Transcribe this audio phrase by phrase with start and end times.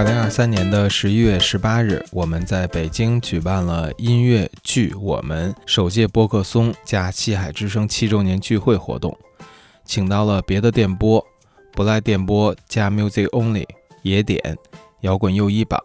[0.00, 9.14] 二零二三年的十一月十八日，我们在北京举办了音乐剧《我们》首届播客松加西海之声七周年聚会活动，
[9.84, 11.22] 请到了别的电波、
[11.72, 13.66] 不赖电波加 Music Only、
[14.00, 14.56] 野点、
[15.02, 15.78] 摇滚又一榜、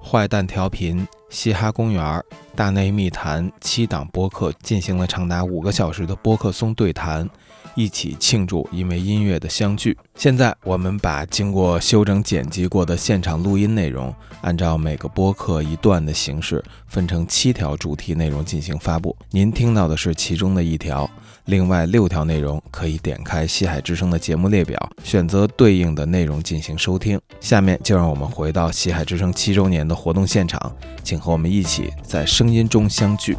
[0.00, 2.22] 坏蛋调频、嘻哈公园、
[2.54, 7.28] 大内密谈七档播客，进行了长达五个小时的播客松对谈。
[7.74, 9.96] 一起庆祝因为音乐的相聚。
[10.14, 19.16] 现在我们把经过修整剪辑过的现场录音内容，按照每个播客一段的形式，分成七条主题内容进行发布。
[19.30, 21.08] 您听到的是其中的一条，
[21.44, 27.20] 另外六条内容可以点开西海之声的节目列表，选择对应的内容进行收听。
[27.40, 33.36] 下面就让我们回到西海之声七周年的活动现场，请和我们一起在声音中相聚。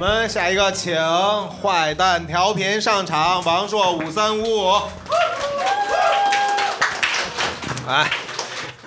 [0.00, 0.96] 我们下一个，请
[1.60, 4.72] 坏蛋调频上场，王硕五三五五。
[7.86, 8.10] 来，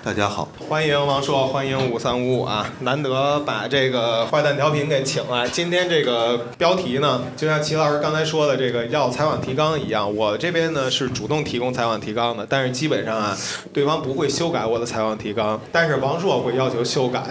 [0.02, 2.68] 大家好，欢迎王硕，欢迎五三五五啊！
[2.80, 5.46] 难得把这个坏蛋调频给请来。
[5.46, 13.38] 今天这个标题呢，就像齐老师刚才说的这个要采访提纲一样，我这边呢是主动提供采访提纲的，但是基本上啊，
[13.72, 17.22] 对方不会修改我的采访提纲，但是王硕会要求修改。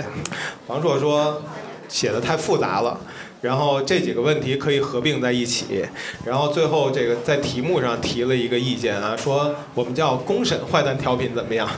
[0.67, 1.41] 王硕说
[1.89, 2.97] 写的太复杂了。
[3.43, 5.85] 然后这几个问题可以合并在一起，
[6.25, 11.69] 然后最后这个在题目上提了一个意见啊，说我们叫公审坏蛋调频怎么样？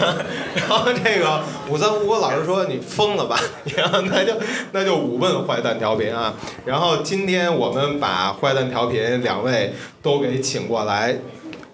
[0.56, 3.38] 然后这个五三五五老师说你疯了吧？
[3.76, 4.32] 然后那就
[4.72, 6.34] 那就五问坏蛋调频啊。
[6.64, 11.18] 然后今天我们把坏蛋调频两位都给请过来。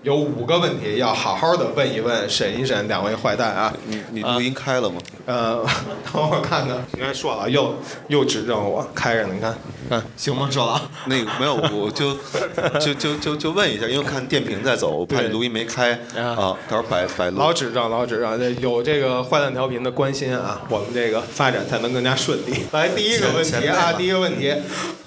[0.07, 3.75] 有五个问题要好好的问一问、审一审两位坏蛋啊！
[3.89, 5.01] 你你录音开了吗？
[5.27, 5.67] 呃，
[6.13, 6.77] 等会儿看看。
[6.93, 7.75] 你看说了又
[8.07, 9.53] 又指正我开着呢，你看，
[9.91, 10.48] 看行吗？
[10.48, 10.81] 硕老？
[11.07, 12.15] 那个没有，我就
[12.79, 16.57] 就就就就问一下，因为看电瓶在走，我怕你录音没开啊。
[16.69, 17.29] 到时候摆摆。
[17.33, 22.55] 老指正，老指正，有这个坏蛋调频的关心啊，我们这个发展才能更加顺利。
[22.70, 24.55] 来，第一个问题啊，第一个问题，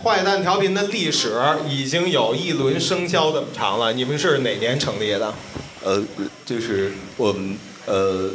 [0.04, 4.89] 坏蛋调频的历史已经有一轮生肖这么长了，你们是哪年成？
[4.90, 5.32] 成立的，
[5.84, 6.02] 呃，
[6.46, 7.56] 就是我们
[7.86, 8.32] 呃，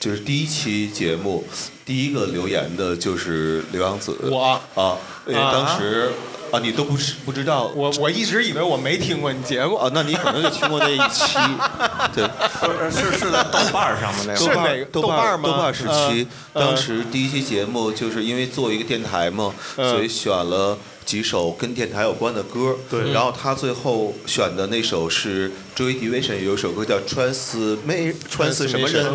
[0.00, 1.44] 就是第一期节目，
[1.86, 4.60] 第一个留言的就是刘洋子，我。
[4.74, 6.10] 啊，因为当时
[6.50, 9.76] 啊，你都不是不知道，我我一直以为我没听过你节目。
[9.76, 11.38] 啊，那你可能就听过那一期，
[12.12, 12.28] 对，
[12.90, 14.24] 是是在豆瓣上吗？
[14.26, 15.48] 那个是哪个豆瓣吗？
[15.48, 20.76] 豆瓣时期，当时第一期节目就是因为做一个电台嘛，所以选了。
[21.04, 29.06] 几首跟电台有关的歌，对，然后他最后选的那首是 Joy Division 有一首歌叫 Transmission Trans 什么人？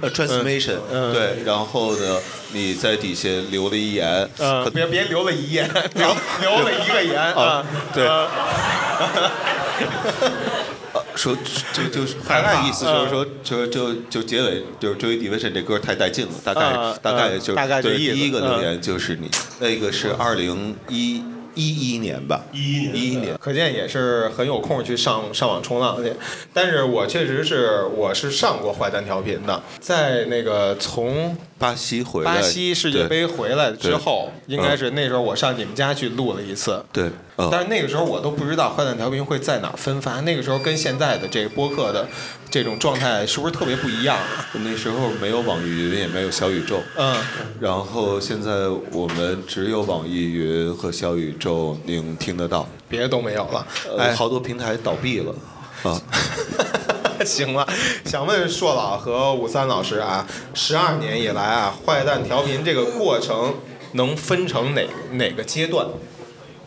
[0.00, 0.78] 呃，Transmission，
[1.12, 2.18] 对，然后呢，
[2.52, 4.28] 你在底下留了一言，
[4.74, 8.08] 别别留了一言，留 留了一个言 啊，对。
[11.18, 11.36] 说
[11.72, 21.22] 就就是大概意思就是说就就就结尾就是《Joy Division》这歌太带劲了，大概大概就对第一个留言就是你那个是二零一。
[21.58, 26.12] 一一年吧，一一年，一一年，可见也是很有空去上上网冲浪去。
[26.54, 36.80] 但是我确实是，我是上过坏蛋调频的，在那个从巴西回来，巴西世界杯回来之后，应该是那时候我上你们家去录了一次。
[36.92, 37.10] 对，
[37.50, 40.20] 但是那个时候我都不知道坏蛋调频会在哪儿分发。
[40.20, 42.06] 那个时候跟现在的这个播客的
[42.50, 44.16] 这种状态是不是特别不一样？
[44.52, 46.80] 那时候没有网易云，也没有小宇宙。
[46.96, 47.16] 嗯。
[47.58, 51.48] 然后现在我们只有网易云和小宇宙。
[51.48, 53.66] 就您听得到，别的都没有了。
[53.98, 55.34] 哎，好多平台倒闭了
[55.82, 55.98] 啊。
[57.24, 57.66] 行了，
[58.04, 63.54] 想问硕老和武三老师啊，十二年以来啊，坏蛋调频这个过程
[63.92, 65.86] 能分成哪哪个阶段？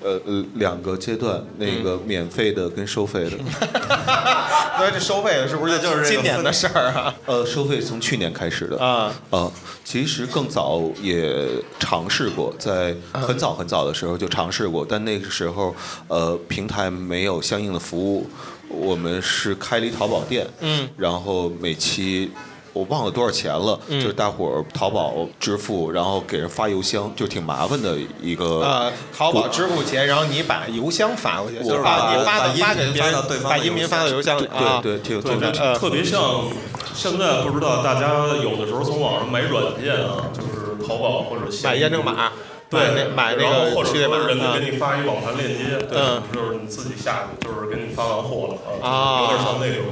[0.04, 3.32] 呃呃，两个阶段，那个免费的跟收费的。
[4.80, 7.14] 那这收费的是不是就是今年的事儿啊？
[7.26, 9.52] 呃，收费从去年开始的啊啊，
[9.84, 11.48] 其实更早也
[11.80, 15.76] 尝试过，在很早很早的时候就尝试过，但那个时候
[16.08, 18.28] 呃平台没有相应的服务，
[18.70, 22.32] 我们是开了一淘宝店，嗯，然后每期。
[22.74, 28.62] 我忘了多少钱了，就是大伙儿淘宝支付，然后给人发邮箱，就挺麻烦的一个。
[28.62, 34.48] 呃，淘宝支付钱，然后你把邮箱发过去，就是把你发的发给别人，把音频发到邮箱里。
[34.82, 36.46] 对对，挺特别特别像
[36.94, 42.32] 现在不知道大家有的时候从网上买软件啊，就是淘宝或者买验证码，
[42.70, 49.88] 对，买那个或者说人家给你发一网盘链接，嗯，就是你自己下去，就是给你发完货了啊，有点像那种。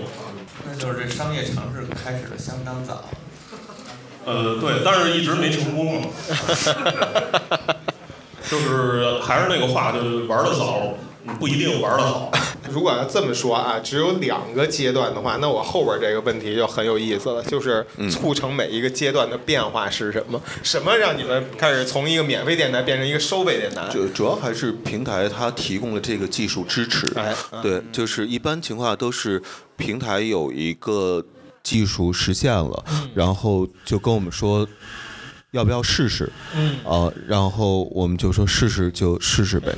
[0.77, 3.03] 就是这商业尝试开始的相当早，
[4.25, 6.07] 呃，对，但是一直没成功嘛。
[8.50, 10.94] 就是还是那个话，就是玩的早，
[11.37, 12.31] 不一定玩得好。
[12.71, 20.39] 如果要这么说啊，只有两个阶段的话，那我后边这个问题就很有意思了，就是促成每一个阶段的变化是什么？
[20.61, 23.89] 什么让你们开始从一个免费电台变成一个收费电台？
[23.91, 27.11] 就主要还是平台它提供了这个技术支持。
[27.15, 27.33] 哎，
[27.63, 29.41] 对，就是一般情况下都是
[29.75, 31.25] 平台有一个
[31.63, 32.85] 技术实现了，
[33.15, 34.67] 然后就跟我们说。
[35.51, 36.31] 要不要试试？
[36.55, 39.75] 嗯啊，然后我们就说试试就试试呗，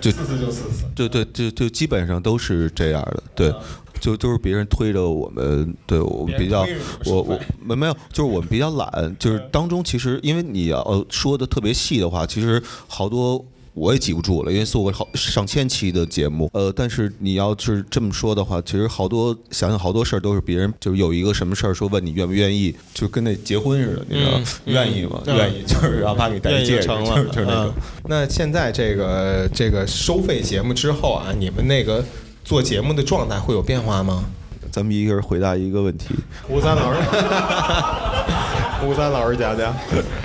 [0.00, 0.84] 就试试就试试。
[0.94, 3.54] 对对，就就基本上都是这样的，对，
[4.00, 6.66] 就都是别人推着我们，对我们比较，
[7.06, 13.44] 我我没没有，就是我们比较懒，就是当中其实因为你要说的特别细的话，其实好多。
[13.74, 16.50] 我也记不住了，因为做过好上千期的节目。
[16.52, 25.22] 呃，但是你要是这么说的话，其实好多想想好多事儿都是别人，就是有一个什么事儿说问你愿不愿意，就跟那结婚似的，你知道愿意吗？
[25.26, 27.72] 愿意，就是然后把你戴戒指，就是就是那种。
[28.04, 32.04] 那现在这个这个收费节目之后啊，你们那个
[32.44, 34.24] 做节目的状态会有变化吗？
[34.70, 36.14] 咱们一个人回答一个问题。
[36.48, 37.00] 吴三老师，
[38.86, 39.74] 吴三老师讲讲。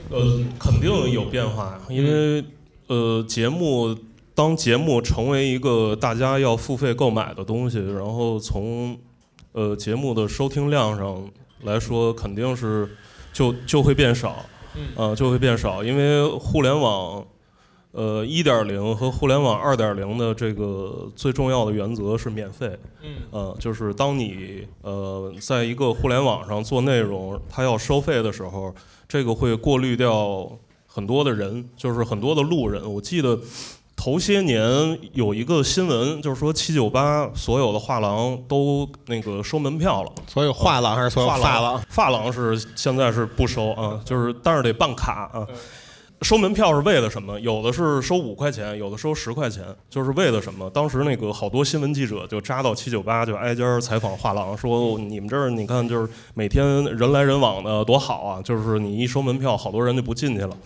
[0.09, 2.43] 呃，肯定有变化，因为。
[2.88, 3.94] 呃，节目
[4.34, 8.98] 当节目成为一个大家要付费购买的东西，然后从
[9.51, 11.30] 呃节目的收听量上
[11.63, 12.89] 来说，肯定是
[13.34, 14.45] 就就会变少，
[14.95, 17.25] 啊就会变少，因为互联网
[17.92, 22.78] 呃一点零和互联网二点零的这个最重要的原则是免费，
[23.34, 28.74] 嗯，就是当你呃在一个互联网上做内容，它要收费的时候，
[29.10, 30.50] 这个会过滤掉。
[30.97, 33.39] 很多的人就是很多的路人，我记得
[33.95, 40.11] 头些年有一个新闻，就是说七九八所有的画廊都那个收门票了。
[40.27, 41.79] 所有画廊还是所有发廊？
[41.88, 45.45] 发廊是现在是不收啊，就是但是得办卡啊。
[46.23, 47.39] 收门票是为了什么？
[47.41, 50.67] 有的是收五块钱，有的收十块钱，就是为了什么？
[50.71, 60.57] 当时那个好多新闻记者就扎到七九八，就挨家采访画廊，说你们这儿你看就是每天人来人往的多好啊，就是你一收门票，好多人就不进去了。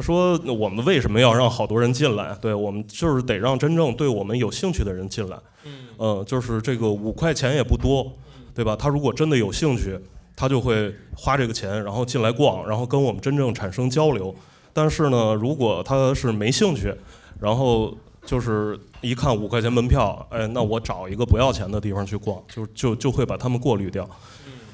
[0.00, 2.36] 说我们为什么要让好多人进来？
[2.40, 5.36] 对我们就是得让真正对我们有兴趣的人进来。
[5.98, 8.12] 嗯，就是这个五块钱也不多，
[8.54, 8.76] 对吧？
[8.76, 9.98] 他如果真的有兴趣，
[10.36, 14.34] 他就会花这个钱，然后进来逛，然后跟我们真正产生交流。
[14.72, 16.94] 但是呢，如果他是没兴趣，
[17.40, 24.08] 然后就是一看五块钱门票，哎，那我找一个不要钱的地方去逛，就就就会把他们过滤掉。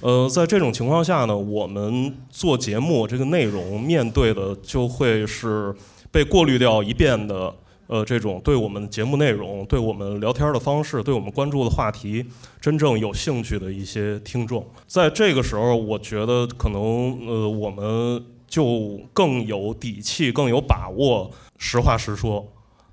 [0.03, 5.73] 呃，在这种情况下呢，我们做节目这个内容面对的就会是
[6.11, 7.55] 被过滤掉一遍的，
[7.87, 12.27] 呃，这种对我们节目内容、对我们聊天的方式、对我们关注的话题
[12.61, 14.67] 真正有兴趣的一些听众。
[14.89, 22.45] 在这个时候，我觉得可能呃，我们就更有底气、更有把握，实话实说。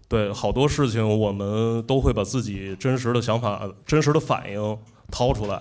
[0.08, 4.78] 对好多事情，我们都会把自己真实的想法、真实的反应
[5.12, 5.60] 掏出来。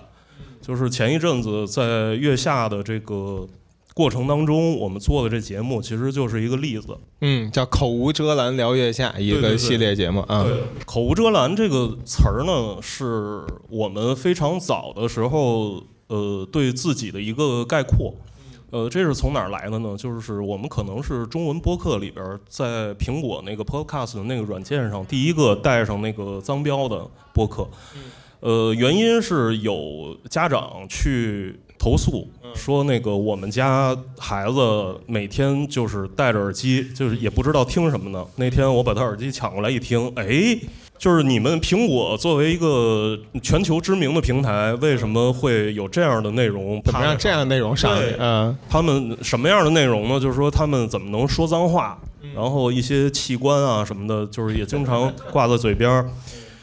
[0.61, 3.47] 就是前一阵子在月下的这个
[3.93, 6.97] 过程当中，我们做的这节目其实就是一个例子。
[7.21, 10.45] 嗯，叫口无遮拦聊月下一个系列节目啊。
[10.85, 18.13] 口无遮拦这个词儿呢，是我们非常早的时候呃对自己的一个概括。
[18.71, 19.97] 呃，这是从哪儿来的呢？
[19.97, 27.67] 就是我们可能是中文播客里边，在苹果那个 Podcast 的那个软件上第一个带上那个脏标的播客。
[28.41, 38.25] 呃，原因是有家长去投诉，说那个我们家孩子每天就是戴着耳机，就是也不知道听什么呢。
[38.37, 40.57] 那天我把他耳机抢过来一听，哎，
[40.97, 46.81] 就是你们苹果作为一个全球知名的平台，为什么会有这样的内容？
[46.83, 47.97] 怎么让这样的内容上？
[48.17, 50.19] 嗯，他们什么样的内容呢？
[50.19, 51.99] 就是说他们怎么能说脏话？
[52.33, 56.09] 然后一些器官啊什么的，就是也经常挂在嘴边儿。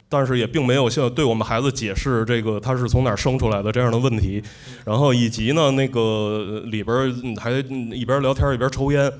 [0.09, 4.41] 但是也并没有像对我们孩子解释这个他是从哪儿生出来的这样的问题，
[4.85, 7.51] 然后以及呢那个里边还
[7.93, 9.13] 一边聊天一边抽烟，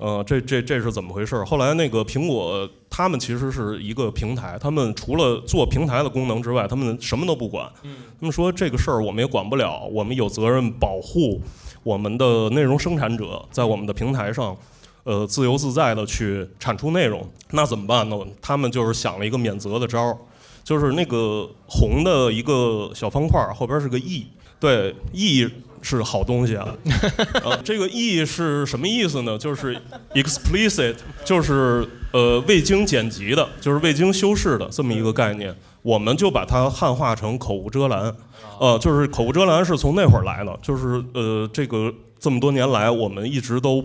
[0.00, 1.42] 呃这这这是怎么回事？
[1.44, 7.70] 后来那个苹果他们其实是一个平台，他们除了做平台的功能之外，他们什么都不管。
[7.82, 11.40] 他们说这个事儿我们也管不了，我们有责任保护
[11.84, 14.56] 我们的内容生产者在我们的平台上，
[15.04, 17.24] 呃自由自在的去产出内容。
[17.52, 18.16] 那怎么办呢？
[18.40, 20.18] 他们就是想了一个免责的招儿。
[20.64, 24.26] 就是那个红的一个小方块后边是个 E，
[24.60, 25.48] 对，E
[25.80, 26.72] 是好东西啊。
[27.42, 29.36] 呃，这个 E 是什么意思呢？
[29.36, 29.76] 就是
[30.14, 35.52] explicit，就是呃未经剪辑的，就是未经修饰的这么一个概念。
[35.82, 38.14] 我们就把它汉化成口无遮拦。
[38.60, 43.84] 呃，就是口无遮拦是从那会儿来的，就是呃这个这么多年来我们一直都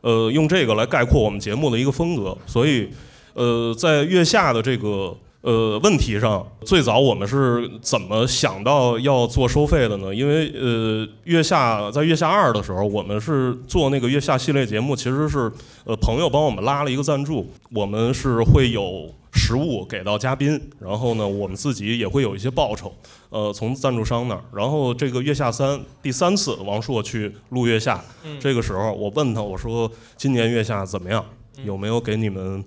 [0.00, 2.88] 呃用这个来概括我们节目的一个风格，所以。
[3.34, 5.14] 呃，在月下的这个。
[5.42, 10.14] 呃，问题上最早我们是怎么想到要做收费的呢？
[10.14, 15.50] 因为呃，月下在月下二的时候，我们是做那个月下系列节目，其实是
[15.84, 22.92] 呃朋友帮我们拉了一个赞助，我们是会有实物给到嘉宾，然后呢，我们自己也会有一些报酬，
[23.30, 24.44] 呃，从赞助商那儿。
[24.52, 28.04] 然后这个月下三第三次王朔去录月下，
[28.38, 31.24] 这个时候我问他，我说今年月下怎么样？
[31.64, 32.62] 有没有给你们？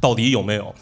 [0.00, 0.74] 到底有没有？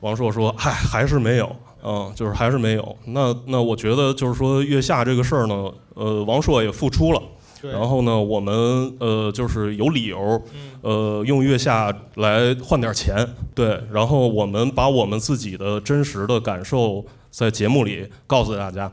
[0.00, 2.96] 王朔说：“嗨，还是没有，嗯，就是还是没有。
[3.06, 7.20] 那那我觉得就是说月下这个事儿呢，呃，王朔也付出了，
[7.62, 8.54] 然后呢，我们
[9.00, 10.40] 呃就是有理由，
[10.82, 13.26] 呃，用月下来换点钱，
[13.56, 18.88] 对，然后我们把我们自己的真实的感受在节目里告诉大家，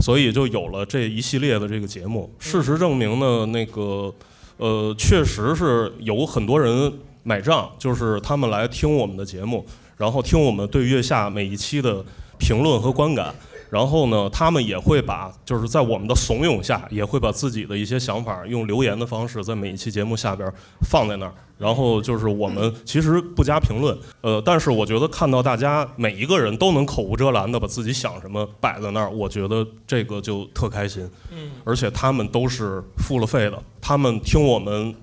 [0.00, 2.30] 所以就有了这一系列的这个节目。
[2.38, 4.12] 事实证明呢，那个
[4.58, 9.64] 呃，确实是有很多人。”买账就是他们来听我们的节目，
[9.96, 12.04] 然后听我们对月下每一期的
[12.38, 13.34] 评论和观感，
[13.68, 20.50] 然后呢，他们也会把就是在我们的怂恿下，也会把自己的一些想法用留言的方式在每一期节目下边
[20.88, 34.94] 放在那儿，然后就是我们其实不加评论，呃，但是我觉得看到大家每一个人都能口无遮拦的把自己想什么摆在那儿，我觉得这个就特开心，嗯，而且他们都是付了费的，他们听我们。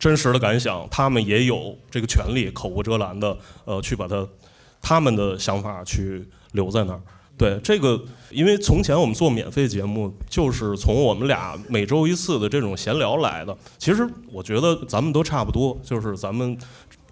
[0.00, 4.26] 真实的感想，他们也有这个权利，口无遮拦的，呃，去把他
[4.80, 7.00] 他们的想法去留在那儿。
[7.36, 13.54] 对这个，因为从前我们做免费节目，就是从我们俩每周一次的这种闲聊来的。
[13.76, 16.56] 其实我觉得咱们都差不多，就是咱们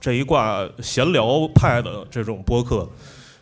[0.00, 2.88] 这一挂闲聊派的这种播客，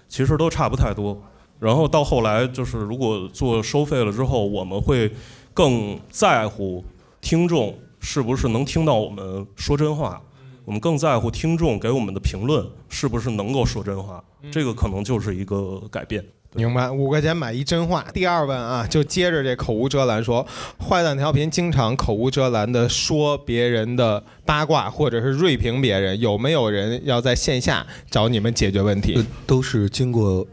[0.09, 1.17] 其实都差不太多。
[1.61, 5.09] 然后到后来，就是如果做收费了之后，我们会
[5.55, 6.85] 更在乎
[7.21, 7.79] 听众。
[8.09, 10.23] 是不是能听到我们说真话？
[10.65, 14.23] 我们更在乎听众给我们的评论是不是能够说真话？
[14.49, 16.25] 这个可能就是一个改变。
[16.55, 18.07] 明白，五块钱买一真话。
[18.15, 20.47] 第二问啊，就接着这口无遮拦说，
[20.79, 29.21] 坏蛋调频经常口无遮拦的说别人的八卦或者是锐评别人，有没有人要在线下找你们解决问题？
[29.49, 30.47] 都是经过。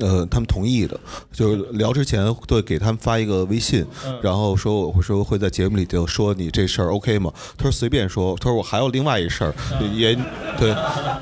[0.00, 0.98] 呃，他们同意的，
[1.32, 3.84] 就是聊之前会给他们发一个微信，
[4.20, 7.32] 然后说我会说会在节目里就说你这事儿 OK 吗？
[7.56, 9.54] 他说随便说，他说我还有另外一事儿，
[9.94, 10.14] 也
[10.58, 10.74] 对，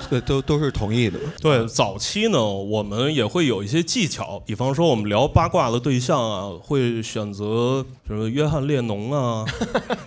[0.09, 1.19] 对， 都都是同意的。
[1.41, 9.45] 对，早期呢，我们也会有一些技巧，比方说我们聊八卦的对象啊，会选择什么约翰列侬啊，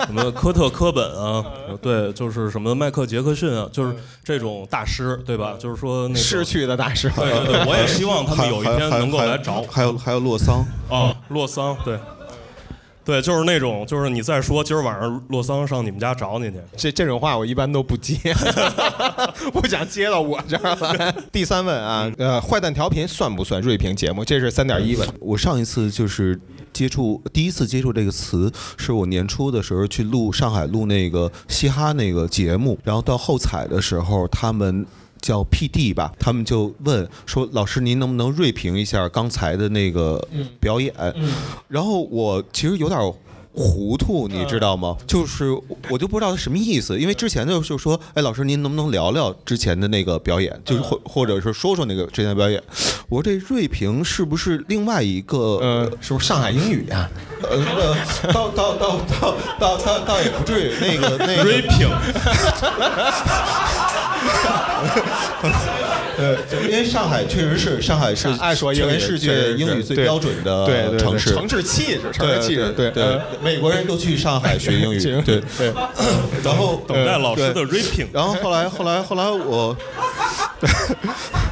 [0.08, 1.46] 什么科特科本啊，
[1.82, 5.56] 对，就是什么迈克杰克逊啊，就是这种大师，对吧？
[5.60, 7.10] 就是说那逝去的大师。
[7.16, 8.23] 对对对，我也希望。
[8.26, 12.00] 他们有一天能够来找，还有还有洛桑啊，洛桑，对，
[13.06, 18.18] 对，就是那种，就是你再说今儿晚上洛桑上你们家找你去，这这种话我一般都不接，
[19.54, 21.14] 不想接到我这儿来。
[21.32, 24.24] 第三问啊，呃，坏蛋调频算不算锐评节目？
[24.24, 25.08] 这是三点一问。
[25.20, 26.40] 我上一次就是
[26.72, 34.86] 接触第一次接触这个词，是我年初的时候去录上海录那个嘻哈那个节目，然后到后采的时候他们。
[35.24, 35.94] 叫 P.D.
[35.94, 40.22] 吧，他们就问说：“老师，您能不能锐评一下刚才的那个
[40.60, 40.94] 表演？”
[41.70, 43.00] 然后我其实有点
[43.56, 44.98] 糊涂，你知道吗？
[45.08, 45.46] 就是
[45.90, 50.62] 我就不知道他什么意思，因为之前就就说：“哎，老师，您能不能聊聊之前的那个表演？
[50.66, 52.62] 就是或或者是说说那个之前的表演？”
[53.08, 55.38] 我说：“这锐评是不是另外一个？
[55.62, 57.10] 呃，是不是上海英语啊？
[57.44, 57.64] 呃，
[58.34, 61.88] 倒倒倒倒倒倒倒也不至于那个那个锐评。”
[66.16, 75.74] 呃，因为上海确实是上海是爱说全世界英语最标准的城市，城市气质，城市气质，对对，美国人都去上海学英语，对对。
[76.44, 79.76] 然后等待老师的 rapping，然后后来后来后来我。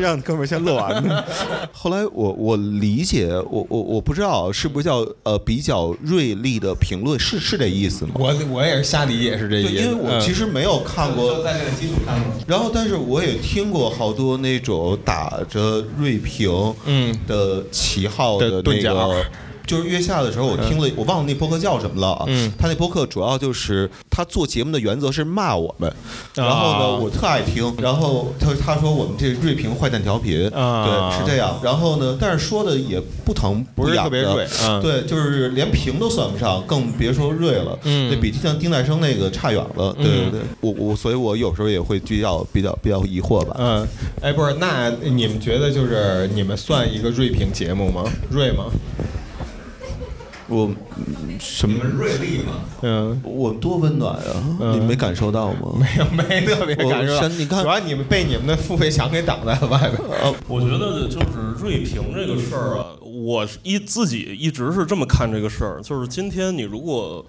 [0.00, 1.24] 让哥们儿先录完呢。
[1.72, 8.12] 后来我我理解，我我我不知道是不是叫呃比较锐利的评论，是是这意思吗？
[8.14, 11.42] 我我也是瞎理解是这意思，因为我其实没有看过。
[11.44, 12.18] 在这个基础上。
[12.46, 16.50] 然后，但是我也听过好多那种打着锐评
[16.86, 19.24] 嗯的旗号的那个。
[19.70, 22.24] 就是月下的时候，我听了，我忘了那播客叫什么了啊。
[22.26, 22.50] 嗯。
[22.58, 25.92] 他那播客主要就是他做节目的原则是骂我们，
[26.34, 27.72] 然后呢，我特爱听。
[27.80, 31.60] 然后他他说我们这锐评坏蛋调频，对，是这样。
[31.62, 34.44] 然后呢，但是说的也不疼不是特别锐，
[34.82, 37.78] 对，就是连评都算不上，更别说锐了。
[37.84, 38.10] 嗯。
[38.12, 39.92] 那比像丁奈生那个差远了。
[39.92, 40.40] 对对对。
[40.60, 43.54] 我我所以，我有时候也会比较比较比较疑惑吧。
[43.56, 43.86] 嗯。
[44.20, 48.02] 哎，不是，那你们觉得就是你们算一个锐评节目吗？
[48.30, 48.64] 锐吗？
[50.50, 50.68] 我
[51.38, 52.54] 什么锐利吗？
[52.82, 54.72] 嗯，我多温暖啊！
[54.74, 55.72] 你没感受到吗？
[55.78, 57.28] 没有，没特别感受。
[57.28, 59.92] 你看，主要你们被你们的付费墙给挡在了外边。
[60.10, 67.24] 呃，我觉得就是锐评这个事儿啊，我一自己一直是这么看这个事儿，就是今天你如果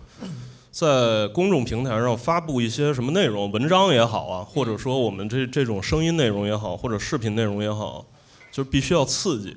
[0.72, 8.04] 在公众平台上发布一些什么内容，文章也好啊，或者说我们这这种声音内容也好，或者视频内容也好，
[8.52, 9.56] 就必须要刺激。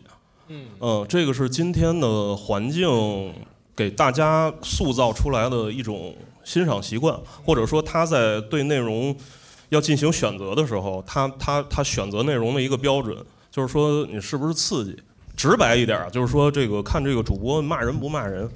[0.49, 3.33] 嗯，嗯，这个是今天的环境。
[3.77, 6.15] 给大家塑造出来的一种
[6.45, 9.15] 欣赏习惯，或者说他在对内容
[9.71, 13.17] 要进行选择的时候，他他他选择内容的一个标准，
[13.51, 14.97] 就是说你是不是刺激。
[15.37, 18.49] 直白一点，就是说这个看这个主播骂人不骂人，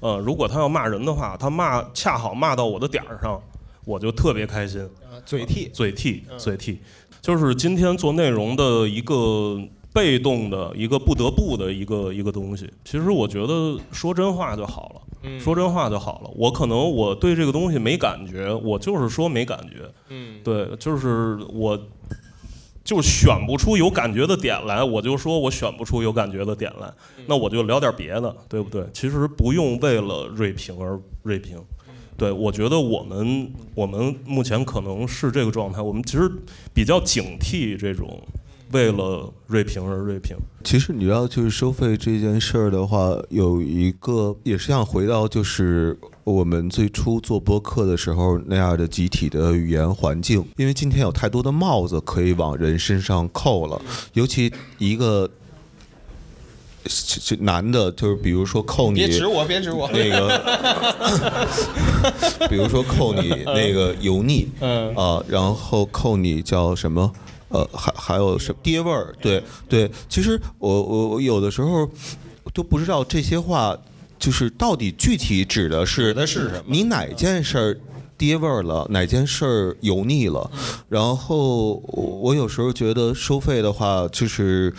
[0.00, 3.38] 呃，如果他要骂人的话，他骂恰好骂到我的点儿上，
[3.84, 4.88] 我就特别开心。
[5.26, 6.80] 嘴替，嘴替，嘴替，
[7.20, 9.60] 就是今天做内容的一个。
[9.92, 16.30] 被动的一个不得不的一个一个东西，其实我觉得说真话就好了，说真话就好了。
[16.34, 19.88] 我可能我对这个东西没感觉，我就是说没感觉。
[20.08, 21.78] 嗯，对，就是我
[22.82, 26.90] 就选不出有感觉的点来，我就说我选不出有感觉的点来，
[27.26, 28.86] 那我就聊点别的，对不对？
[28.94, 31.58] 其实不用为了锐评而锐评。
[32.16, 36.30] 对，我觉得我们我们目前可能是这个状态，我们其实
[36.72, 38.18] 比较警惕这种。
[38.72, 53.80] 为了锐评而锐评，其实你知道，就是收费这件事儿的话，有一个也是想回到，就是我们最初做播客的时候那样的集体的语言环境，因为今天有太多的帽子可以往人身上扣了，
[54.14, 55.28] 尤其一个
[57.40, 60.42] 男的，就是比如说扣你，别指我，别指我，那个，
[62.48, 64.94] 比如说扣你那个油腻，嗯。
[64.96, 67.12] 啊，然后扣你叫什么？
[67.52, 69.14] 呃，还还有什么爹味儿？
[69.20, 71.88] 对对，其实我我我有的时候
[72.52, 73.76] 都不知道这些话，
[74.18, 76.64] 就是到底具体指的是的是什么？
[76.66, 77.80] 你哪件事儿
[78.16, 78.86] 爹味儿了？
[78.90, 80.50] 哪件事儿油腻了？
[80.88, 81.74] 然后
[82.20, 84.74] 我有时候觉得收费的话，就是。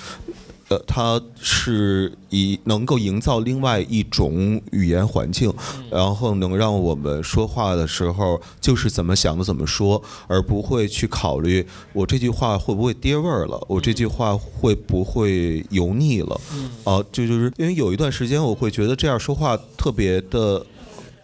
[0.74, 5.54] 呃，它是以能够营造另外一种语言环境，
[5.91, 16.41] 然后能让我们说话的时候就是怎么想的怎么说，而不会去考虑我这句话会不会跌味儿了，我这句话会不会油腻了。
[16.84, 20.65] 啊，就就是因为有一段时间我会觉得这样说话特别的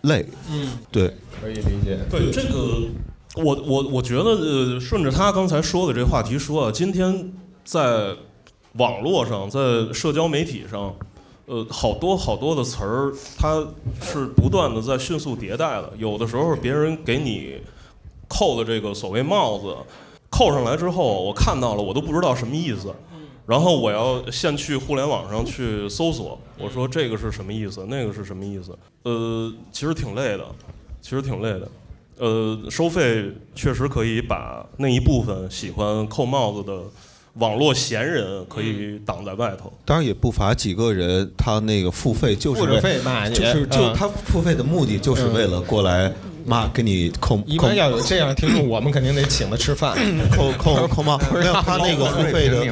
[0.02, 0.26] 累。
[0.52, 1.08] 嗯，对，
[1.42, 1.98] 可以理解。
[2.12, 2.82] 对这个，
[3.36, 7.32] 我我我觉得呃，顺着他刚才说的这话题说啊，今天
[7.64, 8.16] 在。
[8.74, 9.60] 网络上，在
[9.92, 10.94] 社交媒体上，
[11.48, 13.66] 呃，好多好多的词儿，它
[14.02, 15.92] 是不断的在迅速迭代的。
[15.98, 17.58] 有的时候别人给你
[18.28, 19.76] 扣的这个所谓帽子，
[20.30, 22.94] 扣上来之后，我看到了，我都不知道什么意思。
[23.48, 28.78] 然后我要先去互联网上去搜索，我说这个是什么意思，那个是什么意思？
[29.02, 30.46] 呃，其实挺累的，
[31.02, 31.68] 其实挺累的。
[32.20, 36.84] 呃，收费确实可以把那一部分喜欢扣帽子的。
[37.36, 42.82] 网络闲人可以挡在外头，当然也不乏几个人，他那个付费就是为
[43.30, 46.12] 就是就他付费的目的就是为了过来。
[46.50, 49.96] 妈给你扣，一般要有这样听众，我们肯定得请他吃饭。
[50.32, 51.20] 扣扣扣吗？
[51.32, 52.66] 没有，他那个付费的，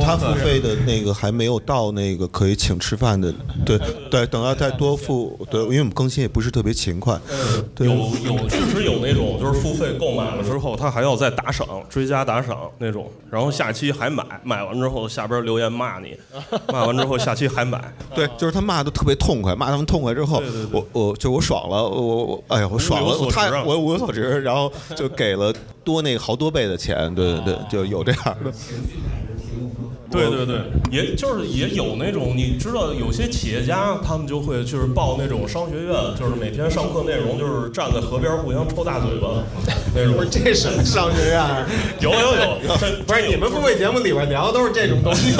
[0.00, 3.34] 他付费的那个还没有到那个可以请吃饭的。
[3.66, 3.76] 对
[4.08, 7.18] 对，等要再多付，对，因为我们更新也不是特别勤快。
[7.78, 16.16] 有有确实有那种，就是付费购买了之后，他还要再打赏，追加打赏那种，然后下期还买，买完之后下边留言骂你，
[16.72, 17.92] 骂完之后下期还买。
[18.14, 23.07] 对，就是他骂的特别痛快，骂他们痛快之后，我我就我爽了，我我哎呀我爽。
[23.16, 28.52] 我他我无所值，然后就给了多那个好多倍的钱，对对对，就有这样的。
[30.10, 39.28] 对对对，也就是也有那种，你知道，有些企业家他们就会就是报那种商学院，就是每天上课内容就是站在河边互相抽大嘴巴
[39.94, 40.14] 那种。
[40.16, 41.44] 不是这什么商学院？
[42.00, 42.58] 有有 有，
[43.06, 45.34] 不是你们付费节目里边聊的都是这种东西。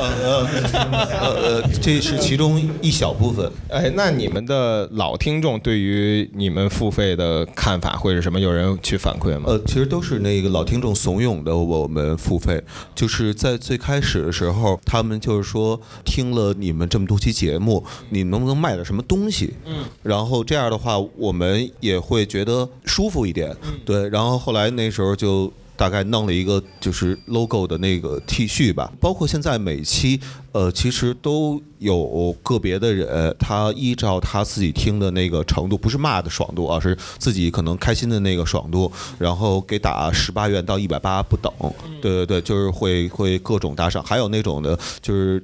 [0.00, 0.46] 呃呃
[1.22, 3.50] 呃，这是其中一小部分。
[3.68, 8.38] 哎，那你们的老听众对于你们付费的看法会是什么？
[8.38, 9.46] 有人去反馈吗？
[9.48, 12.62] 呃，其实都是那个老听众怂恿的我们付费，
[12.94, 19.54] 就是在最开始的时候，他们就是说听了你们这么多期节目，你能不能卖点什么东西？
[19.64, 23.56] 嗯，然后这样的话，我们也会觉得舒服一点。
[23.84, 25.52] 对，然后后来那时候就。
[25.78, 30.20] 大概弄了一个就是 logo 的那个 T 恤吧，包括现在每期，
[30.58, 41.52] 呃，其实都有个别的人，他依照他自己听的那个程度，不是骂的爽度啊是自己可能开心的那个爽度，然后给打十八元到一百八不等，
[42.02, 45.40] 对对对，就是会会各种打赏，还有那种的，就是。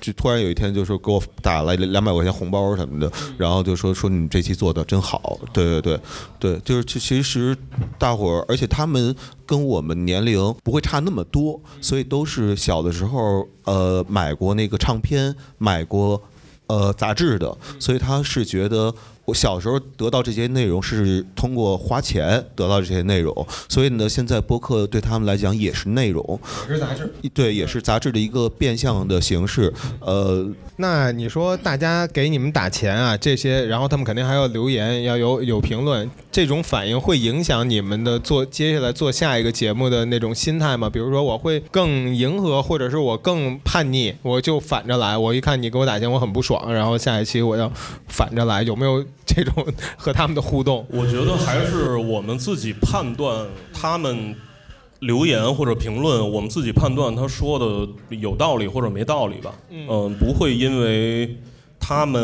[0.00, 6.00] 就突然有一天就说给我打了两百块钱红包什么的，然后就说说你这期做的真好，对对对
[6.38, 7.56] 对，就是其实
[7.98, 9.12] 大伙儿，而且他们
[9.44, 16.20] 跟我们年龄不会差那么多，所以都是小的时候呃买过那个唱片，买过
[16.66, 18.94] 呃杂志的，所以他是觉得。
[19.26, 23.34] 我小时候得到这些内容是通过花钱得到这些内容，
[23.68, 29.74] 所以呢，现在播客对他们来讲也是内容，也是杂志，对，也是杂志的一个变相的形式。
[29.98, 40.90] 呃，那你说大家给你们打钱啊，这些，然后他们肯定还要留言，要有有评论，这种反应会影响你们的做接下来做下一个节目的那种心态吗？
[40.90, 45.16] 比如说我会更迎合，或者是我更叛逆，我就反着来。
[45.16, 47.72] 我一看你给我打钱，我很不爽，然后下一期我要
[48.08, 49.02] 反着来，有没有？
[49.24, 54.36] 这种和他们的互动， 我觉得还是我们自己判断他们
[54.98, 59.54] 留言或者评论，我们自己判断他说的有道理或者没道理吧。
[59.70, 61.34] 嗯，不会因为
[61.88, 62.20] 他们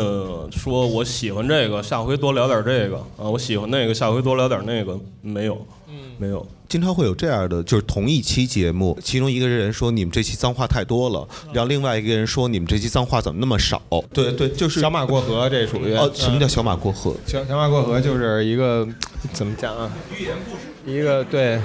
[0.51, 5.65] 说我喜欢这个，下回多聊点这个啊，我喜欢那个，下回多聊点那个，没有，
[6.17, 6.45] 没有。
[6.67, 13.81] 经常会有这样的，就是同一期节目，其中一个人说你们这期脏话太多了，然后另外一个人说你们这期脏话怎么那么少？
[14.11, 15.93] 对对，就是小马过河，这属于。
[15.93, 17.15] 哦，什么叫小马过河？
[17.25, 18.85] 小小马过河就是一个
[19.31, 19.89] 怎么讲啊？
[20.19, 20.72] 寓言故事。
[20.85, 21.59] 一个对，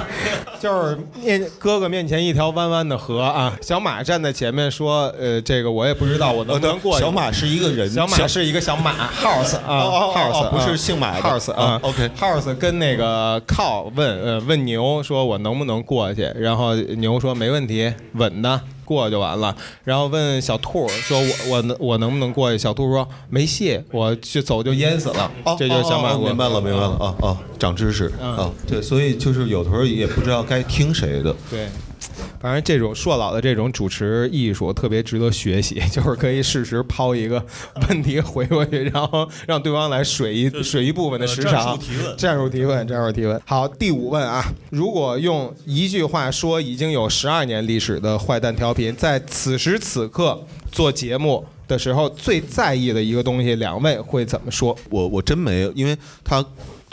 [0.58, 6.98] 就是面哥哥面前一条弯弯的河啊，小马站在前面说，呃，这个我也不知道我能不能过。
[6.98, 18.60] 小马是一个人，小马是一个小马，house 啊，house 不是姓马，house 啊，OK，house 跟那个靠问，呃，问牛说我能不能过去，然后牛说没问题，稳的。
[18.84, 21.18] 过就完了，然后问小兔说
[21.48, 26.14] ：“我我能我能不能过去？”小兔说：“没戏，我去走就淹死了。”这就是小马。
[26.14, 28.50] 明白了，明白了啊啊，长知识啊！
[28.66, 31.34] 对，所以就是有时候也不知道该听谁的。
[31.50, 31.68] 对。
[32.44, 37.42] 反正这种硕老的这种主持艺术特别值得学习， 就是可以适时抛一个
[37.88, 41.52] 问题回过去，然后让对方来水一水一部分的时长。
[41.54, 43.40] 战术提问，战术提问，战术提问。
[43.46, 54.76] 好，第五问啊，如果用一句话说已经有十二年历史的坏蛋调频，在此时此刻做节目的时候最在意的一个东西，两位会怎么说？
[54.90, 56.44] 我我真没有，因为他。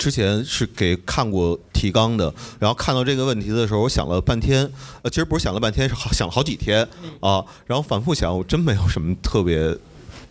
[0.01, 4.67] 之前是给看过提纲的，然后看到这个问题的时候，我想了半天，
[5.03, 6.81] 呃，其实不是想了半天，是好想了好几天
[7.19, 9.77] 啊，然后反复想，我真没有什么特别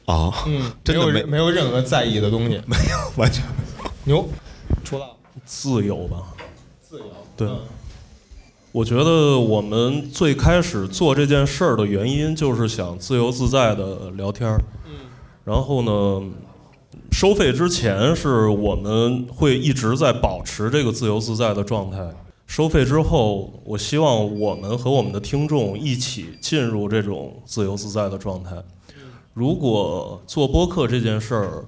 [0.06, 3.44] 啊，嗯， 真的没没有任何在意的东西， 没有，完全
[4.02, 4.28] 牛，
[4.83, 5.06] 除了
[5.44, 6.16] 自由吧，
[6.83, 7.04] 自由，
[7.37, 7.48] 对，
[8.72, 14.94] 我觉得我们最开始做这件事儿的原因就是想自由自在的聊天儿，嗯，
[15.44, 16.28] 然后呢。
[17.12, 21.98] 收费之前是我们会一直在保持这个自由自在的状态。
[22.46, 28.57] 收费之后，我希望我们和我们的听众一起进入这种自由自在的状态。
[29.35, 31.64] 如果做播客这件事儿，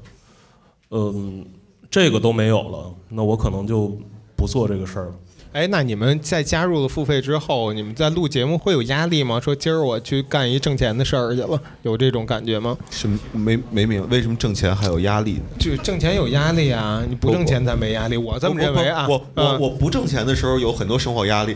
[0.90, 1.46] 嗯，
[1.88, 3.96] 这个都没有了，那我可能就
[4.36, 5.14] 不做这个事儿了。
[5.52, 9.38] 哎，那你们在加入了付费之后，你们在录节目会有压力吗？
[9.38, 12.74] 说今儿我去干一挣钱的事儿去了，有这种感觉吗？
[12.90, 15.40] 是没没明白为什么挣钱还有压力？
[15.58, 17.02] 就挣钱有压力啊！
[17.06, 19.06] 你不挣钱才没压力，我这么认为啊。
[19.06, 21.54] 我我我不挣钱的时候有很多生活压力，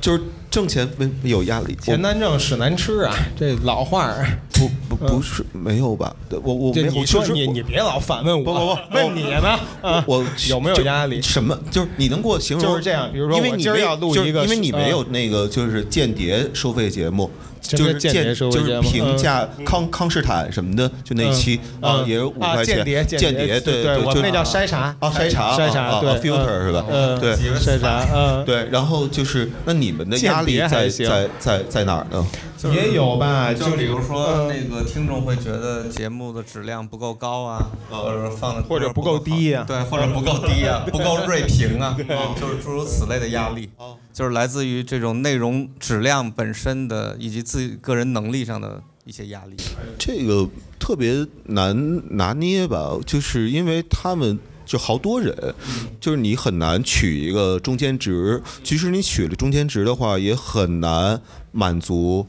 [0.00, 1.76] 就是挣钱没有压力。
[1.82, 3.14] 钱难挣，屎难吃啊！
[3.38, 4.26] 这老话儿。
[4.54, 6.14] 不不不是没有吧？
[6.42, 9.58] 我我你说你你别老反问我，不不不，问你呢？
[10.06, 11.20] 我有没有压力？
[11.20, 11.58] 什么？
[11.70, 12.66] 就是你能给我形容？
[12.66, 17.30] 就是这样，比如说，因为你要录一个，因为你没有那个就是间谍收费节目。
[17.64, 22.76] 就是间就是评价康康斯坦什么的，就那期啊，也有五块钱。
[22.76, 26.84] 间谍间谍，对对，我那叫筛查啊，筛查筛查，对，filter 是吧？
[27.20, 28.68] 对，筛查，嗯，对。
[28.70, 32.26] 然后就是，那你们的压力在在在在哪儿呢？
[32.72, 41.94] 也有吧，就比如说那个听众会觉得节目的质量不够高啊，或者放的或者不够低呀，对，或者不够低呀， 不够锐评啊，
[42.40, 43.68] 就是诸如此类的压力，
[44.14, 49.56] 就是来自于这种内容质量本身的以及自己个人能力上的一些压力。
[49.98, 50.48] 这个
[50.78, 55.54] 特别难拿捏吧，就是因为他们就好多人，
[56.00, 62.26] 就是你很难取一个中间值，即使你取了中间值的话，也很难满足。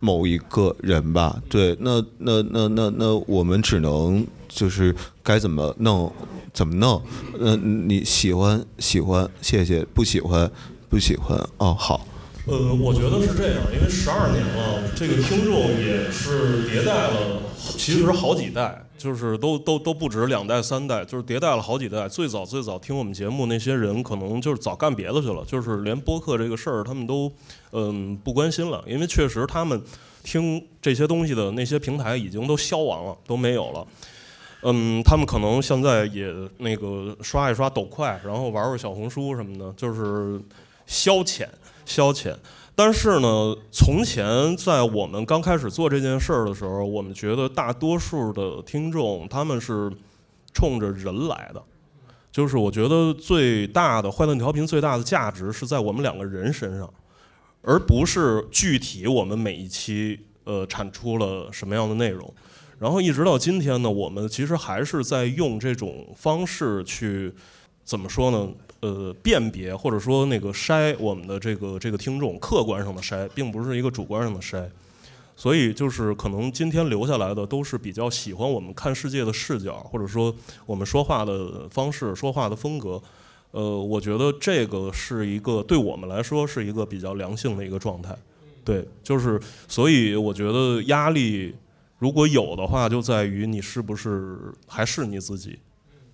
[0.00, 6.12] 某一个人吧，对，那那那那那我们只能就是该怎么弄
[6.52, 7.00] 怎么弄，
[7.40, 10.50] 嗯，你喜欢喜欢，谢谢，不喜欢
[10.94, 12.06] 不喜欢，哦，好，
[12.46, 22.08] 呃，我觉得是这样，因为十二年了，这个听众也是迭代了，其实好几代，就是都都都不止两代三代，就是迭代了好几代。
[22.08, 27.28] 最早最早听我们节目那些人，可能就是早干别的去了，就是连播客这个事儿他们都
[27.72, 29.82] 嗯不关心了，因为确实他们
[30.22, 33.84] 听这些东西的那些平台已经都消亡了，都没有了。
[34.62, 40.40] 嗯，他们可能现在也那个刷一刷抖快，然后玩玩小红书什么的，就是
[40.86, 41.48] 消遣。
[41.86, 42.34] 消遣，
[42.74, 49.92] 但是呢，从前在我们刚开始做这件事儿的时候，我们觉得大多数的听众他们是
[50.54, 51.62] 冲着人来的，
[52.32, 56.90] 就是我觉得最大的坏蛋调频最大的价值是在我们两个人身上，
[57.60, 62.32] 而不是具体我们每一期呃产出了什么样的内容，
[62.78, 67.30] 然后一直到今天呢，我们其实还是在用这种方式去
[67.84, 68.48] 怎么说呢？
[68.84, 74.68] 呃，辨别或者说那个筛我们的这个这个听众，客观上的筛，并不是一个主观上的筛，
[75.34, 80.34] 所以就是可能今天留下来的都是比较喜欢我们看世界的视角，或者说
[80.66, 83.00] 我们说话的方式、说话的风格。
[83.52, 88.14] 呃，我觉得这个是一个对我们来说是一个比较良性的一个状态。
[88.62, 91.54] 对，就是所以我觉得压力
[91.98, 95.58] 如果有的话，就在于你是不是还是你自己。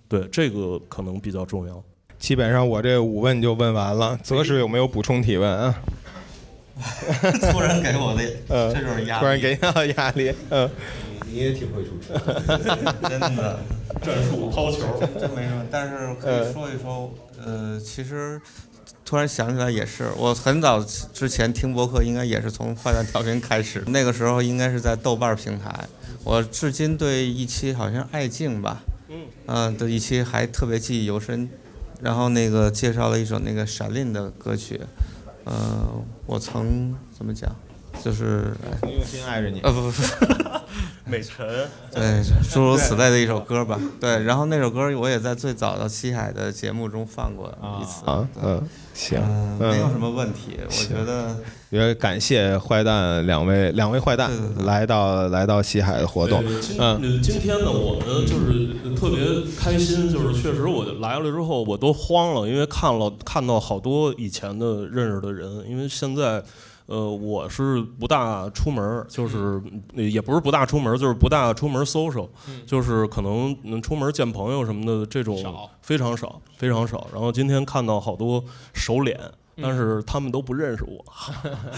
[0.07, 1.83] 对，这个可能比较重要。
[2.21, 5.75] 基本上我这五问就问完了，泽师有没有补充提问啊？
[7.51, 8.23] 突然给我的，
[8.73, 9.19] 这种压力。
[9.19, 10.69] 突然给到压力，嗯，
[11.27, 12.13] 你也挺会出球，
[13.09, 13.59] 真的，
[14.03, 15.65] 战术抛球，真没什么。
[15.71, 17.11] 但是可以说一说，
[17.43, 18.39] 呃，其实
[19.03, 20.79] 突然想起来也是，我很早
[21.11, 25.73] 之前听博客，应该也是从坏蛋调频开始，那个时候应该是在豆瓣平台。
[26.23, 31.49] 我至今对一期好像爱静吧，嗯，嗯的一期还特别记忆犹深。
[32.01, 34.81] 然后那个介绍了一首那个闪灵的歌曲，
[35.45, 35.87] 呃，
[36.25, 37.55] 我曾怎么讲，
[38.03, 39.59] 就是用心爱着你。
[39.61, 40.03] 呃不不不，
[41.09, 41.45] 美晨。
[41.93, 43.79] 对，诸如此类的一首歌吧。
[43.99, 47.49] 对，然后那首歌我也在最早的西海的节目中放过
[47.81, 48.05] 一次。
[48.05, 48.61] 啊嗯。
[48.93, 49.19] 行，
[49.57, 50.57] 没有什么问题。
[50.65, 51.35] 我觉得
[51.69, 54.29] 也感谢坏蛋两位两位坏蛋
[54.65, 56.43] 来到来到西海的活动。
[56.77, 59.19] 嗯，今天呢，我们就是特别
[59.57, 66.43] 开心，就是确实我来了之后我都慌了，因为看了看到好多以前的认识的人，因为现在。
[66.91, 69.61] 呃，我是不大出门，就是
[69.95, 72.27] 也不是不大出门，就是不大出门 social，
[72.65, 75.37] 就是可能能出门见朋友什么的这种
[75.81, 77.07] 非常少，非常少。
[77.13, 79.17] 然后今天看到好多熟脸，
[79.55, 81.05] 但是他们都不认识我，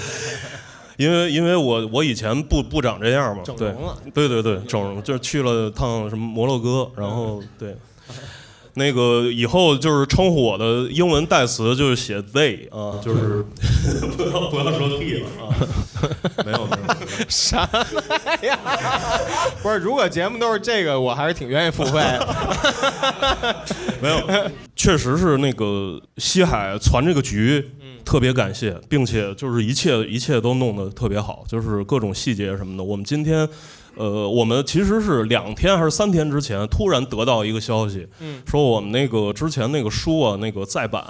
[0.97, 7.77] 因为因为我我以前不不长这样嘛，对对对对，整就是去了趟什么摩洛哥，然后对。
[8.75, 13.45] 那个以后就是称呼我的英文代词就是写 they 啊，就是
[14.17, 15.53] 不要不要说 he 了啊，
[16.43, 16.95] 没有没有
[17.29, 17.69] 啥
[18.41, 18.59] 呀？
[19.61, 22.01] 不是，如果节目都是这个，我还是挺愿意付费。
[24.01, 27.63] 没有，确实是那个西海传这个局，
[28.03, 33.47] 特别感谢，并且就是一切一切都弄得特别好，就是各种细节什么的，我们今天。
[33.95, 38.07] 呃，我们其实是两天还是三天之前突然得到一个消息，
[38.45, 41.03] 说我们那个之前那个书啊，那个再版，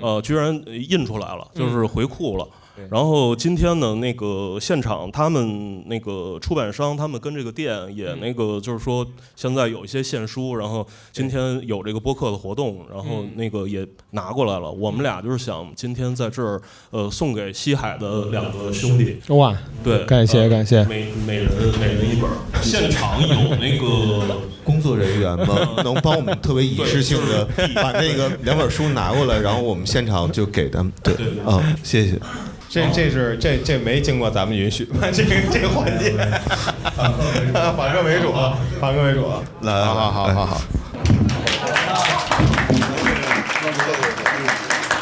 [0.00, 2.46] 呃，居然印出来了，就是回库了。
[2.90, 9.06] 然后今天呢，那个现场他们那个出版商，他们跟这个店也那个就是说，
[9.36, 14.70] 现在有一些现书，然后今天有这个播客的活动，然后那个也拿过来了。
[14.70, 16.60] 我们俩就是想今天在这儿
[16.90, 19.18] 呃送给西海的两个兄弟。
[19.28, 20.84] 哇，对，感谢感谢。
[20.84, 21.48] 每每人
[21.80, 22.30] 每人一本。
[22.62, 25.56] 现场有那个工作人员吗？
[25.84, 30.92] 能帮我们特别仪式性的把那个两本书拿过来，然后我们现场就给他们。
[31.02, 31.14] 对，
[31.46, 32.18] 嗯，谢谢。
[32.74, 36.12] 这这是这这没经过咱们允许，这个这个环节，
[37.76, 38.32] 反客为主，
[38.80, 39.28] 反客为主，
[39.60, 40.60] 来，好好好好好。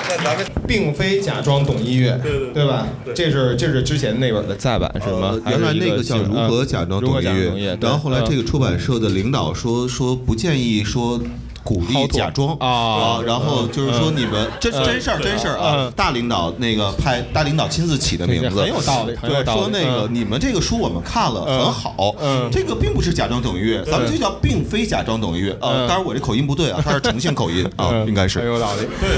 [0.06, 2.20] 那咱们并非假装懂音乐，
[2.52, 2.86] 对吧？
[3.14, 5.40] 这是这是之前那本的再版是吗？
[5.48, 11.18] 原来那个叫如何假装懂音乐，然后后来这个出版社的领导说说不建议说。
[11.64, 12.56] 鼓励假装。
[12.58, 18.60] 啊，然后就是说你们真真事儿真事儿啊，大领导那个派大领导亲自起的名字。
[18.60, 22.14] 很有道理，对，说那个你们这个书我们看了很好，
[22.50, 25.86] 这个并不是假装等于，咱们就叫并非假装等于啊。
[25.86, 28.38] 当然我这口音不对啊，他是重庆口音啊， 应该是。
[28.38, 28.88] 很有道理。
[28.98, 29.08] 对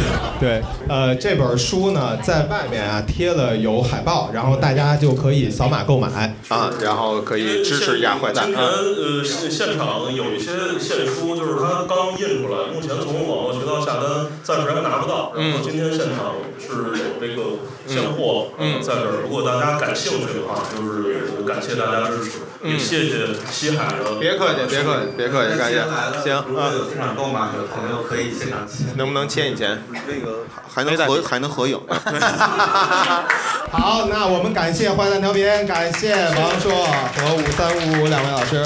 [0.41, 6.35] 对，呃，这本书呢在外面啊贴了有海报，然后大家就可以扫码购买。
[6.49, 8.47] 啊，然后可以支持一下坏蛋。
[8.47, 12.34] 今天呃现场有一些现书，就是他刚印。
[12.35, 15.33] 印出来，目前从网络渠道下单暂时还拿不到。
[15.37, 18.49] 然后今天现场是有这个现货
[18.83, 24.17] 在这儿，如果大家感兴趣的话，就是感谢大家支持，也谢谢西海的。
[24.19, 25.83] 别客气，别客气，别客气，感谢。
[26.23, 29.83] 行，如果有现场购买的朋友可以现场签，能不能签一签？
[30.07, 31.79] 那个还能合还能合影。
[33.71, 36.73] 好，那我们感谢坏蛋调频，感谢王硕
[37.17, 38.65] 和五三五五两位老师。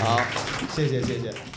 [0.00, 0.20] 好，
[0.74, 1.51] 谢谢谢谢。